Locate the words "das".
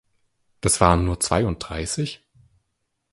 0.61-0.81